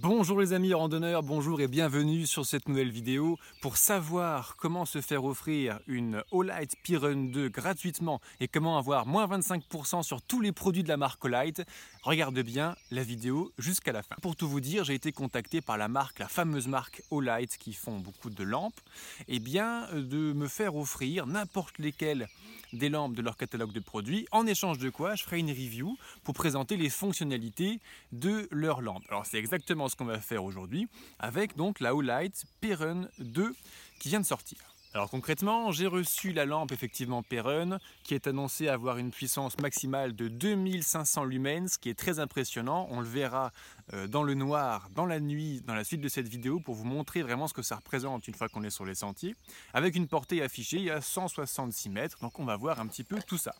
[0.00, 3.36] Bonjour les amis randonneurs, bonjour et bienvenue sur cette nouvelle vidéo.
[3.60, 9.26] Pour savoir comment se faire offrir une Olight Pirun 2 gratuitement et comment avoir moins
[9.26, 11.64] 25% sur tous les produits de la marque Olight,
[12.02, 14.14] regarde bien la vidéo jusqu'à la fin.
[14.22, 17.72] Pour tout vous dire, j'ai été contacté par la marque, la fameuse marque Olight qui
[17.72, 18.80] font beaucoup de lampes,
[19.26, 22.28] et eh bien de me faire offrir n'importe lesquelles
[22.72, 25.96] des lampes de leur catalogue de produits, en échange de quoi je ferai une review
[26.24, 27.80] pour présenter les fonctionnalités
[28.12, 29.04] de leurs lampes.
[29.08, 33.54] Alors c'est exactement ce qu'on va faire aujourd'hui avec donc la Olight Perun 2
[33.98, 34.58] qui vient de sortir.
[34.94, 40.16] Alors concrètement, j'ai reçu la lampe effectivement Perun qui est annoncée avoir une puissance maximale
[40.16, 42.88] de 2500 lumens, ce qui est très impressionnant.
[42.90, 43.52] On le verra
[43.92, 46.86] euh, dans le noir, dans la nuit, dans la suite de cette vidéo pour vous
[46.86, 49.36] montrer vraiment ce que ça représente une fois qu'on est sur les sentiers.
[49.74, 53.38] Avec une portée affichée à 166 mètres, donc on va voir un petit peu tout
[53.38, 53.54] ça.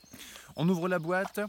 [0.57, 1.41] On ouvre la boîte,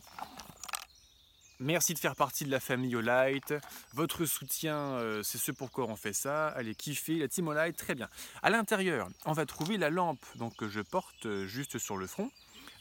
[1.62, 3.54] Merci de faire partie de la famille Olight.
[3.94, 6.48] Votre soutien, euh, c'est ce pourquoi on fait ça.
[6.48, 8.08] Allez, kiffer la team Olight, très bien.
[8.42, 10.26] À l'intérieur, on va trouver la lampe
[10.58, 12.32] que je porte euh, juste sur le front.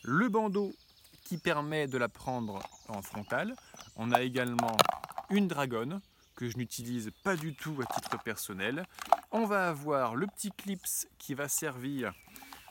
[0.04, 0.72] Le bandeau
[1.24, 3.56] qui permet de la prendre en frontal.
[3.96, 4.76] On a également
[5.28, 6.00] une dragonne
[6.36, 8.86] que je n'utilise pas du tout à titre personnel.
[9.32, 12.12] On va avoir le petit clips qui va servir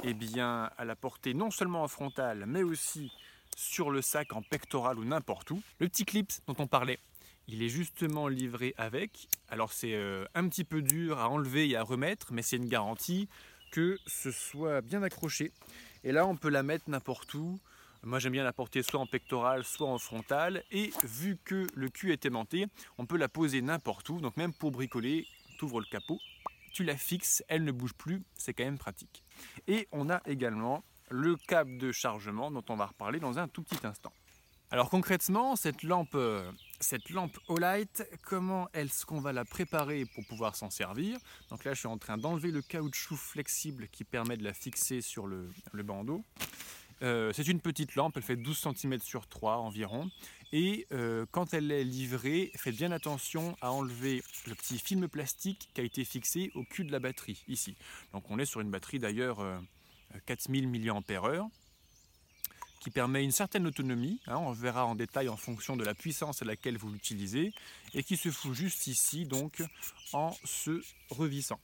[0.04, 3.12] eh bien, à la porter non seulement en frontal, mais aussi
[3.58, 5.62] sur le sac en pectoral ou n'importe où.
[5.80, 7.00] Le petit clip dont on parlait,
[7.48, 9.28] il est justement livré avec.
[9.50, 12.70] Alors c'est euh, un petit peu dur à enlever et à remettre, mais c'est une
[12.70, 13.28] garantie
[13.72, 15.52] que ce soit bien accroché.
[16.04, 17.60] Et là, on peut la mettre n'importe où.
[18.04, 20.64] Moi, j'aime bien la porter soit en pectoral, soit en frontal.
[20.72, 24.22] Et vu que le cul est aimanté, on peut la poser n'importe où.
[24.22, 25.26] Donc même pour bricoler,
[25.58, 26.20] tu ouvres le capot,
[26.74, 28.22] tu la fixes, elle ne bouge plus.
[28.36, 29.24] C'est quand même pratique.
[29.68, 33.64] Et on a également le câble de chargement dont on va reparler dans un tout
[33.64, 34.12] petit instant.
[34.70, 40.26] Alors concrètement, cette lampe, euh, cette lampe Olight, comment est-ce qu'on va la préparer pour
[40.26, 41.18] pouvoir s'en servir?
[41.50, 45.00] Donc là, je suis en train d'enlever le caoutchouc flexible qui permet de la fixer
[45.00, 46.26] sur le, bandeau.
[47.02, 50.10] Euh, c'est une petite lampe, elle fait 12 cm sur 3 environ.
[50.52, 55.70] Et euh, quand elle est livrée, faites bien attention à enlever le petit film plastique
[55.74, 57.78] qui a été fixé au cul de la batterie, ici.
[58.12, 59.40] Donc on est sur une batterie d'ailleurs
[60.26, 61.50] 4000 mAh
[62.80, 66.42] qui permet une certaine autonomie, hein, on verra en détail en fonction de la puissance
[66.42, 67.52] à laquelle vous l'utilisez,
[67.94, 69.62] et qui se fout juste ici donc
[70.14, 71.60] en se revissant.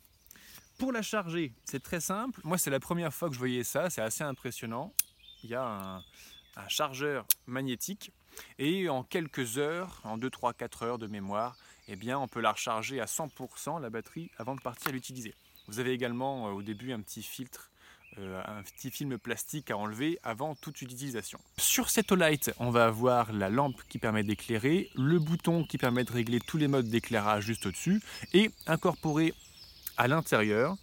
[0.78, 2.42] Pour la charger, c'est très simple.
[2.44, 4.94] Moi, c'est la première fois que je voyais ça, c'est assez impressionnant.
[5.44, 6.04] Il y a un,
[6.68, 8.12] chargeur magnétique
[8.60, 11.56] et en quelques heures, en 2, 3, 4 heures de mémoire,
[11.88, 15.34] eh bien, on peut la recharger à 100% la batterie avant de partir l'utiliser.
[15.68, 17.72] Vous avez également euh, au début un petit filtre
[18.20, 21.40] euh, un petit film plastique à enlever avant toute utilisation.
[21.58, 26.04] Sur cette Olight, on va avoir la lampe qui permet d'éclairer, le bouton qui permet
[26.04, 28.02] de régler tous les modes d'éclairage juste au-dessus
[28.34, 29.34] et incorporé
[29.98, 30.76] à l'intérieur,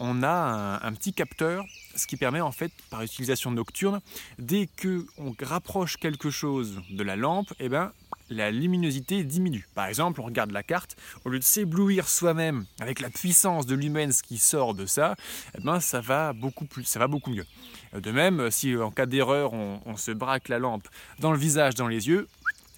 [0.00, 4.00] on a un, petit capteur, ce qui permet en fait, par utilisation nocturne,
[4.38, 7.92] dès que on rapproche quelque chose de la lampe, eh ben,
[8.30, 9.66] la luminosité diminue.
[9.74, 13.74] Par exemple, on regarde la carte, au lieu de s'éblouir soi-même avec la puissance de
[13.74, 15.14] lumens qui sort de ça,
[15.56, 17.46] eh ben, ça va beaucoup plus, ça va beaucoup mieux.
[17.92, 20.88] De même, si en cas d'erreur on se braque la lampe
[21.20, 22.28] dans le visage, dans les yeux,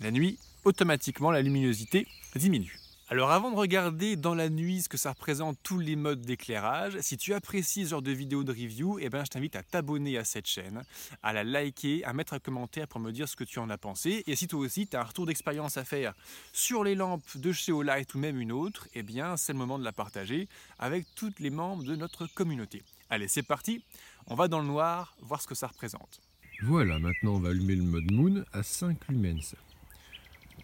[0.01, 2.07] la nuit, automatiquement la luminosité
[2.37, 2.80] diminue.
[3.13, 6.97] Alors avant de regarder dans la nuit ce que ça représente tous les modes d'éclairage,
[7.01, 10.17] si tu apprécies ce genre de vidéo de review, eh ben, je t'invite à t'abonner
[10.17, 10.85] à cette chaîne,
[11.25, 13.79] à la liker, à mettre un commentaire pour me dire ce que tu en as
[13.79, 14.23] pensé.
[14.29, 16.15] Et si toi aussi tu as un retour d'expérience à faire
[16.53, 19.81] sur les lampes de chez Olight ou même une autre, eh bien c'est le moment
[19.81, 20.47] de la partager
[20.79, 22.81] avec tous les membres de notre communauté.
[23.09, 23.83] Allez, c'est parti,
[24.29, 26.21] on va dans le noir voir ce que ça représente.
[26.63, 29.57] Voilà, maintenant on va allumer le mode Moon à 5 lumens.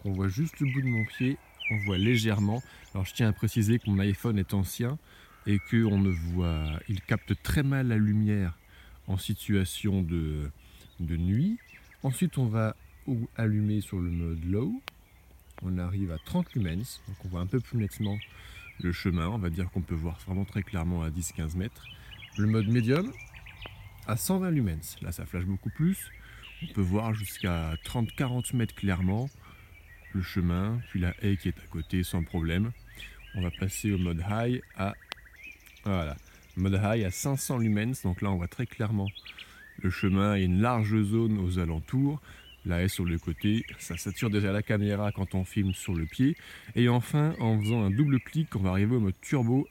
[0.05, 1.37] On voit juste le bout de mon pied
[1.71, 2.61] on voit légèrement.
[2.93, 4.97] Alors je tiens à préciser que mon iPhone est ancien
[5.45, 8.57] et qu'on ne voit, il capte très mal la lumière
[9.07, 10.49] en situation de,
[10.99, 11.57] de nuit.
[12.03, 12.75] Ensuite on va
[13.35, 14.81] allumer sur le mode low.
[15.63, 18.17] On arrive à 30 lumens, donc on voit un peu plus nettement
[18.81, 19.27] le chemin.
[19.29, 21.83] On va dire qu'on peut voir vraiment très clairement à 10-15 mètres.
[22.37, 23.11] Le mode médium
[24.05, 24.97] à 120 lumens.
[25.01, 26.11] Là ça flash beaucoup plus.
[26.63, 29.29] On peut voir jusqu'à 30-40 mètres clairement
[30.17, 32.71] le chemin, puis la haie qui est à côté sans problème.
[33.35, 34.93] On va passer au mode high à
[35.83, 36.17] voilà,
[36.57, 38.01] mode high à 500 lumens.
[38.03, 39.07] Donc là, on voit très clairement
[39.81, 42.19] le chemin et une large zone aux alentours.
[42.65, 46.05] La haie sur le côté, ça sature déjà la caméra quand on filme sur le
[46.05, 46.35] pied.
[46.75, 49.67] Et enfin, en faisant un double clic, on va arriver au mode turbo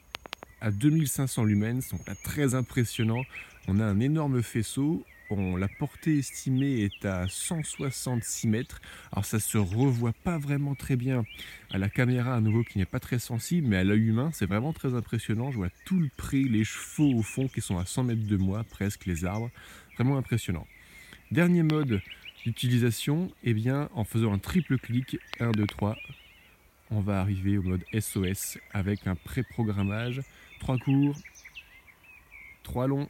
[0.61, 1.89] à 2500 lumens.
[1.91, 3.21] Donc là, très impressionnant.
[3.67, 5.05] On a un énorme faisceau
[5.35, 8.81] la portée estimée est à 166 mètres.
[9.11, 11.23] Alors ça se revoit pas vraiment très bien
[11.71, 14.45] à la caméra à nouveau qui n'est pas très sensible, mais à l'œil humain c'est
[14.45, 15.51] vraiment très impressionnant.
[15.51, 18.37] Je vois tout le pré, les chevaux au fond qui sont à 100 mètres de
[18.37, 19.51] moi, presque les arbres.
[19.95, 20.67] Vraiment impressionnant.
[21.31, 22.01] Dernier mode
[22.45, 25.97] d'utilisation, eh bien en faisant un triple clic, 1, 2, 3,
[26.91, 30.21] on va arriver au mode SOS avec un pré-programmage.
[30.59, 31.15] 3 cours,
[32.63, 33.09] 3 longs,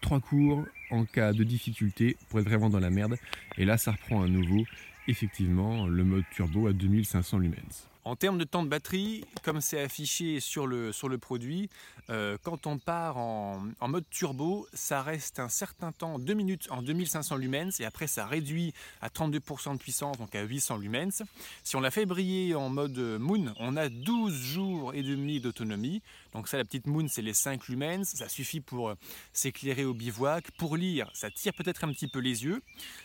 [0.00, 3.16] 3 cours en cas de difficulté pour être vraiment dans la merde.
[3.56, 4.64] Et là, ça reprend à nouveau,
[5.06, 7.88] effectivement, le mode turbo à 2500 lumens.
[8.04, 11.68] En termes de temps de batterie, comme c'est affiché sur le, sur le produit,
[12.08, 16.80] euh, quand on part en, mode turbo, ça reste un certain temps, 2 minutes en
[16.80, 18.72] 2500 lumens, et après ça réduit
[19.02, 21.22] à 32% de puissance, donc à 800 lumens.
[21.64, 26.00] Si on la fait briller en mode moon, on a 12 jours et demi d'autonomie.
[26.32, 28.94] Donc ça, la petite moon, c'est les 5 lumens, ça suffit pour euh,
[29.32, 30.50] s'éclairer au bivouac.
[30.52, 32.62] Pour lire, ça tire peut-être un petit peu les yeux,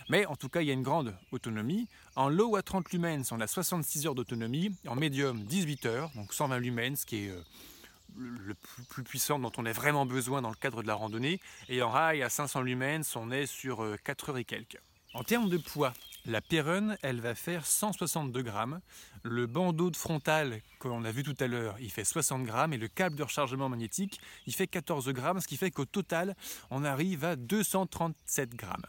[0.10, 1.88] mais en tout cas, il y a une grande autonomie.
[2.16, 4.76] En low à 30 lumens, on a 66 heures d'autonomie.
[4.88, 7.42] En médium, 18 heures, donc 120 lumens, qui est euh,
[8.18, 8.56] le
[8.90, 11.40] plus puissant dont on a vraiment besoin dans le cadre de la randonnée.
[11.70, 14.80] Et en high, à 500 lumens, on est sur 4 euh, heures et quelques.
[15.14, 15.94] En termes de poids,
[16.26, 18.80] la Perrun, elle va faire 162 grammes.
[19.24, 22.74] Le bandeau de frontal qu'on a vu tout à l'heure, il fait 60 grammes.
[22.74, 25.42] Et le câble de rechargement magnétique, il fait 14 grammes.
[25.42, 26.36] Ce qui fait qu'au total,
[26.72, 28.86] on arrive à 237 grammes.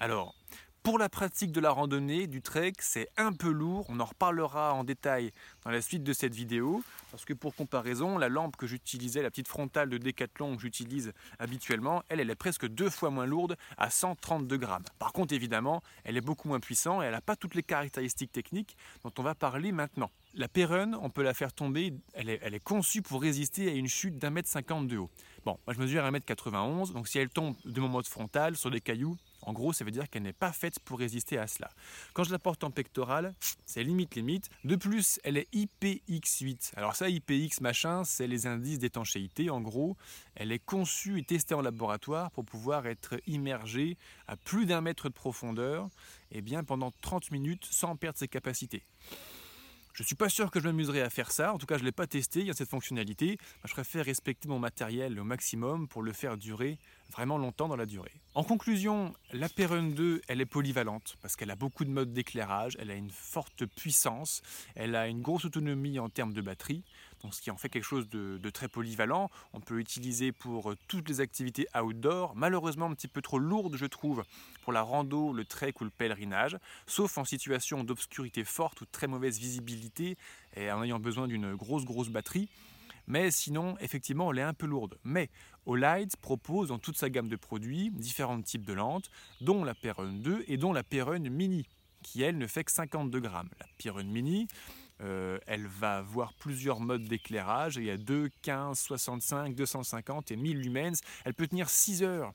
[0.00, 0.34] Alors,
[0.82, 3.86] pour la pratique de la randonnée, du trek, c'est un peu lourd.
[3.88, 5.32] On en reparlera en détail
[5.64, 6.82] dans la suite de cette vidéo.
[7.10, 11.12] Parce que pour comparaison, la lampe que j'utilisais, la petite frontale de Decathlon que j'utilise
[11.38, 14.84] habituellement, elle, elle est presque deux fois moins lourde à 132 grammes.
[14.98, 18.32] Par contre, évidemment, elle est beaucoup moins puissante et elle n'a pas toutes les caractéristiques
[18.32, 20.10] techniques dont on va parler maintenant.
[20.38, 23.72] La Perrun, on peut la faire tomber, elle est, elle est conçue pour résister à
[23.72, 25.10] une chute d'un mètre cinquante de haut.
[25.44, 28.80] Bon, moi je mesure 1m91, donc si elle tombe de mon mode frontal sur des
[28.80, 31.70] cailloux, en gros, ça veut dire qu'elle n'est pas faite pour résister à cela.
[32.12, 33.34] Quand je la porte en pectoral,
[33.66, 34.48] c'est limite limite.
[34.62, 36.74] De plus, elle est IPX8.
[36.76, 39.50] Alors ça, IPX machin, c'est les indices d'étanchéité.
[39.50, 39.96] En gros,
[40.36, 43.96] elle est conçue et testée en laboratoire pour pouvoir être immergée
[44.28, 45.86] à plus d'un mètre de profondeur
[46.30, 48.84] et eh bien pendant 30 minutes sans perdre ses capacités.
[49.98, 51.82] Je ne suis pas sûr que je m'amuserai à faire ça, en tout cas je
[51.82, 53.36] ne l'ai pas testé, il y a cette fonctionnalité.
[53.64, 56.78] je préfère respecter mon matériel au maximum pour le faire durer
[57.10, 58.12] vraiment longtemps dans la durée.
[58.34, 62.76] En conclusion, la Perun 2, elle est polyvalente parce qu'elle a beaucoup de modes d'éclairage,
[62.78, 64.40] elle a une forte puissance,
[64.76, 66.84] elle a une grosse autonomie en termes de batterie,
[67.22, 69.30] donc ce qui en fait quelque chose de, très polyvalent.
[69.52, 73.76] On peut l'utiliser pour euh, toutes les activités outdoor, malheureusement un petit peu trop lourde
[73.76, 74.24] je trouve
[74.62, 79.06] pour la rando, le trek ou le pèlerinage, sauf en situation d'obscurité forte ou très
[79.06, 80.16] mauvaise visibilité
[80.56, 82.48] et en ayant besoin d'une grosse grosse batterie.
[83.08, 84.98] Mais sinon, effectivement, elle est un peu lourde.
[85.02, 85.30] Mais
[85.64, 89.10] Olight propose dans toute sa gamme de produits différents types de lentes,
[89.40, 91.66] dont la Perun 2 et dont la Perun Mini,
[92.02, 93.48] qui elle ne fait que 52 grammes.
[93.58, 94.46] La Perun Mini,
[95.00, 97.76] euh, elle va avoir plusieurs modes d'éclairage.
[97.76, 101.00] Il y a 2, 15, 65, 250 et 1000 lumens.
[101.24, 102.32] Elle peut tenir 6 heures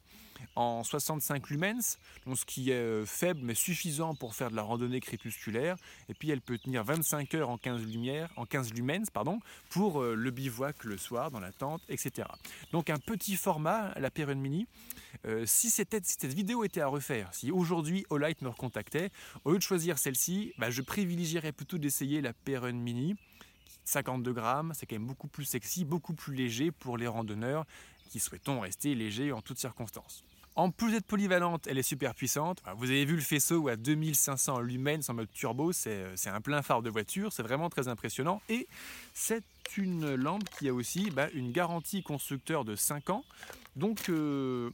[0.56, 4.62] en 65 lumens, donc ce qui est euh, faible mais suffisant pour faire de la
[4.62, 5.77] randonnée crépusculaire.
[6.10, 9.39] Et puis elle peut tenir 25 heures en 15, lumières, en 15 lumens pardon,
[9.69, 12.27] pour euh, le bivouac le soir dans la tente, etc.
[12.71, 14.68] Donc un petit format, la Perun Mini.
[15.45, 19.10] Si, cette vidéo était à refaire, si aujourd'hui Olight me recontactait,
[19.45, 23.16] au lieu de choisir celle-ci, bah, je privilégierais plutôt d'essayer la Perun Mini.
[23.86, 27.66] 52 grammes, c'est quand même beaucoup plus sexy, beaucoup plus léger pour les randonneurs
[28.12, 30.24] qui souhaitons rester légers en toutes circonstances.
[30.56, 32.62] En plus d'être polyvalente, elle est super puissante.
[32.77, 36.84] Vous avez vu le faisceau à 2500 lumens en mode turbo, c'est un plein phare
[36.84, 38.39] de voiture, c'est vraiment très impressionnant.
[38.50, 38.68] Et
[39.16, 39.44] c'est
[39.75, 43.25] une lampe qui a aussi bah, une garantie constructeur de 5 ans.
[43.75, 44.70] Donc, euh,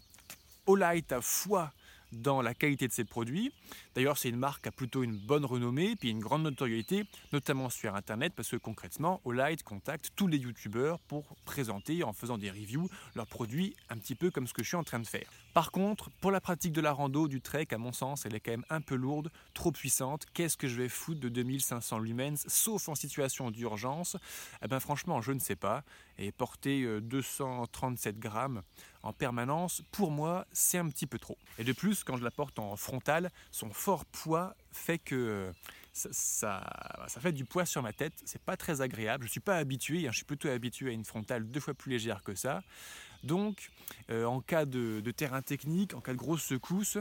[0.68, 1.72] Olight a foi
[2.12, 3.51] dans la qualité de ses produits.
[3.96, 7.70] D'ailleurs, c'est une marque qui a plutôt une bonne renommée, puis une grande notoriété, notamment
[7.70, 12.50] sur Internet, parce que concrètement, Olight contacte tous les youtubeurs pour présenter, en faisant des
[12.50, 15.30] reviews, leurs produits un petit peu comme ce que je suis en train de faire.
[15.54, 18.39] Par contre, pour la pratique de la rando, du trek, à mon sens, elle est
[18.39, 20.25] quand même un peu lourde, trop puissante.
[20.34, 24.16] Qu'est-ce que je vais foutre de 2500 lumens, sauf en situation d'urgence?
[24.63, 25.84] Eh bien franchement, je ne sais pas.
[26.18, 28.62] Et porter 237 euh, grammes
[29.03, 31.38] en permanence, pour moi, c'est un petit peu trop.
[31.58, 35.51] Et de plus, quand je la porte en frontal, son fort poids fait que euh,
[35.94, 36.63] ça,
[37.08, 38.13] ça, fait du poids sur ma tête.
[38.25, 39.25] C'est pas très agréable.
[39.25, 40.08] Je suis pas habitué.
[40.08, 40.12] Hein.
[40.12, 42.62] je suis plutôt habitué à une frontale deux fois plus légère que ça.
[43.24, 43.70] Donc,
[44.10, 46.98] euh, en cas de, terrain technique, en cas de grosse secousse,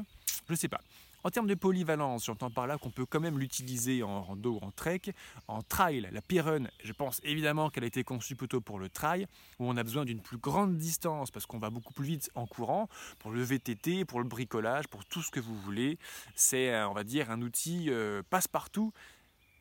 [0.48, 0.80] je sais pas.
[1.24, 4.64] En termes de polyvalence, j'entends par là qu'on peut quand même l'utiliser en rando ou
[4.64, 5.00] en trek.
[5.48, 9.26] En trail, la Pirun, je pense évidemment qu'elle a été conçue plutôt pour le trail,
[9.58, 12.46] où on a besoin d'une plus grande distance parce qu'on va beaucoup plus vite en
[12.46, 15.98] courant, pour le VTT, pour le bricolage, pour tout ce que vous voulez.
[16.36, 18.92] C'est, on va dire, un outil euh, passe-partout,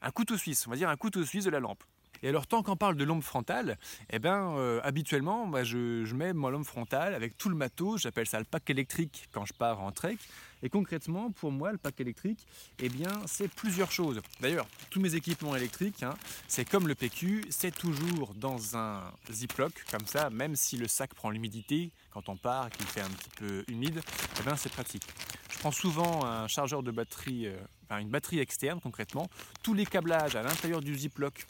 [0.02, 1.84] un couteau suisse, on va dire un couteau suisse de la lampe.
[2.24, 3.78] Et alors, tant qu'on parle de lampe frontale,
[4.10, 8.02] eh ben, euh, habituellement, je, mets ma lampe frontale avec tout le matos.
[8.02, 10.18] J'appelle ça le pack électrique quand je pars en trek.
[10.64, 12.48] Et concrètement, pour moi, le pack électrique,
[12.80, 14.22] eh bien, c'est plusieurs choses.
[14.40, 16.16] D'ailleurs, tous mes équipements électriques, hein,
[16.48, 21.14] c'est comme le PQ, c'est toujours dans un ziploc, comme ça, même si le sac
[21.14, 24.02] prend l'humidité quand on part, qu'il fait un petit peu humide,
[24.40, 25.04] eh ben, c'est pratique.
[25.52, 29.30] Je prends souvent un chargeur de batterie, euh, enfin une batterie externe concrètement,
[29.64, 31.46] tous les câblages à l'intérieur du ziploc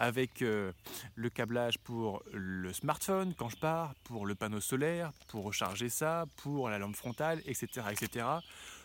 [0.00, 0.72] avec euh,
[1.14, 6.24] le câblage pour le smartphone quand je pars, pour le panneau solaire, pour recharger ça,
[6.38, 7.86] pour la lampe frontale, etc.
[7.92, 8.26] etc.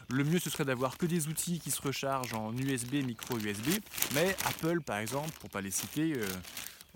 [0.09, 3.79] Le mieux ce serait d'avoir que des outils qui se rechargent en USB, micro USB,
[4.13, 6.27] mais Apple par exemple, pour pas les citer, euh,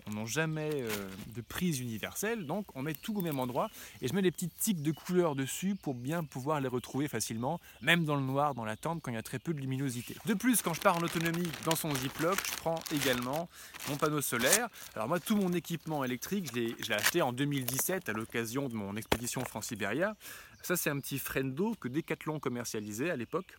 [0.08, 0.88] n'ont jamais euh,
[1.34, 4.56] de prise universelle, donc on met tout au même endroit et je mets des petites
[4.56, 8.64] tics de couleur dessus pour bien pouvoir les retrouver facilement, même dans le noir, dans
[8.64, 10.16] la tente, quand il y a très peu de luminosité.
[10.26, 13.48] De plus, quand je pars en autonomie dans son Ziploc, je prends également
[13.88, 14.68] mon panneau solaire.
[14.94, 18.96] Alors moi, tout mon équipement électrique, je l'ai acheté en 2017 à l'occasion de mon
[18.96, 20.16] expédition France-Iberia.
[20.62, 23.56] Ça, c'est un petit Frendo que Decathlon commercialisait à l'époque.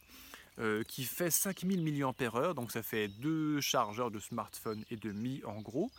[0.60, 5.62] Euh, qui fait 5000 mAh, donc ça fait deux chargeurs de smartphone et demi en
[5.62, 5.90] gros.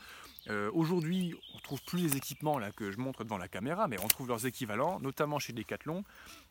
[0.50, 3.86] Euh, aujourd'hui, on ne trouve plus les équipements là, que je montre devant la caméra,
[3.86, 6.04] mais on trouve leurs équivalents, notamment chez Decathlon.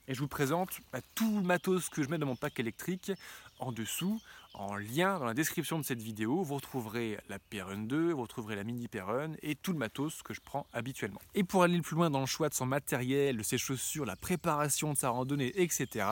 [0.07, 3.11] Et je vous présente bah, tout le matos que je mets dans mon pack électrique
[3.59, 4.19] en dessous,
[4.53, 6.43] en lien dans la description de cette vidéo.
[6.43, 10.33] Vous retrouverez la Perun 2, vous retrouverez la Mini Perun et tout le matos que
[10.33, 11.21] je prends habituellement.
[11.35, 14.15] Et pour aller plus loin dans le choix de son matériel, de ses chaussures, la
[14.15, 16.05] préparation de sa randonnée, etc.,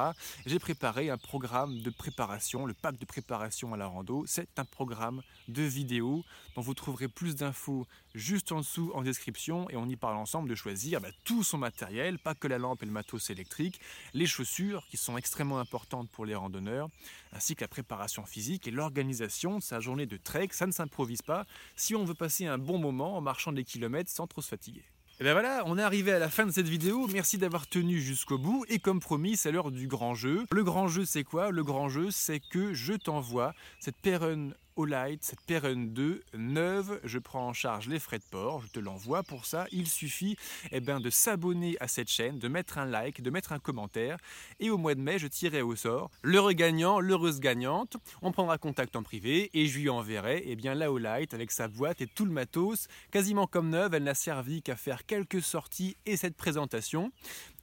[0.46, 4.24] j'ai préparé un programme de préparation, le pack de préparation à la rando.
[4.28, 6.24] C'est un programme de vidéo
[6.56, 10.50] dont vous trouverez plus d'infos juste en dessous en description et on y parle ensemble
[10.50, 13.80] de choisir bah, tout son matériel, pas que la lampe et le matos électrique,
[14.14, 16.90] les chaussures qui sont extrêmement importantes pour les randonneurs,
[17.34, 20.50] ainsi que la préparation physique et l'organisation de sa journée de trek.
[20.52, 21.46] Ça ne s'improvise pas
[21.76, 24.86] si on veut passer un bon moment en marchant des kilomètres sans trop se fatiguer.
[25.22, 27.06] Et ben voilà, on est arrivé à la fin de cette vidéo.
[27.12, 28.64] Merci d'avoir tenu jusqu'au bout.
[28.70, 30.46] Et comme promis, c'est l'heure du grand jeu.
[30.50, 31.52] Le grand jeu, c'est quoi?
[31.52, 34.52] Le grand jeu, c'est que je t'envoie cette Perun
[34.86, 37.00] Light, cette Perun 2 neuve.
[37.04, 39.24] Je prends en charge les frais de port, je te l'envoie.
[39.24, 40.38] Pour ça, il suffit
[40.72, 44.18] eh ben, de s'abonner à cette chaîne, de mettre un like, de mettre un commentaire.
[44.60, 47.98] Et au mois de mai, je tirerai au sort l'heureux gagnant, l'heureuse gagnante.
[48.22, 51.68] On prendra contact en privé et je lui enverrai eh bien, la Light avec sa
[51.68, 52.88] boîte et tout le matos.
[53.12, 57.12] Quasiment comme neuve, elle n'a servi qu'à faire quelques sorties et cette présentation.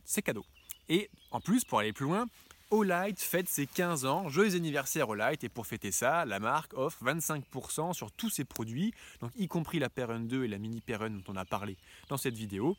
[0.05, 0.45] C'est cadeau.
[0.89, 2.27] Et en plus, pour aller plus loin,
[2.71, 5.45] Olight fête ses 15 ans, joyeux anniversaire Olight.
[5.45, 9.79] Et pour fêter ça, la marque offre 25% sur tous ses produits, donc y compris
[9.79, 11.77] la Perun 2 et la Mini Perun dont on a parlé
[12.09, 12.77] dans cette vidéo.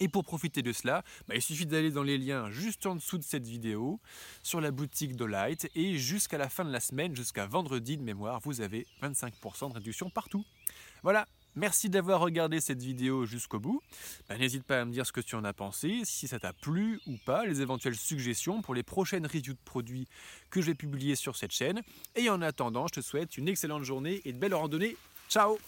[0.00, 3.16] Et pour profiter de cela, bah, il suffit d'aller dans les liens juste en dessous
[3.16, 3.98] de cette vidéo,
[4.42, 8.40] sur la boutique d'Olight, et jusqu'à la fin de la semaine, jusqu'à vendredi de mémoire,
[8.40, 10.44] vous avez 25% de réduction partout.
[11.02, 13.82] Voilà, Merci d'avoir regardé cette vidéo jusqu'au bout.
[14.28, 16.52] Bah, n'hésite pas à me dire ce que tu en as pensé, si ça t'a
[16.52, 20.06] plu ou pas, les éventuelles suggestions pour les prochaines reviews de produits
[20.50, 21.80] que je vais publier sur cette chaîne.
[22.14, 24.96] Et en attendant, je te souhaite une excellente journée et de belles randonnées.
[25.30, 25.58] Ciao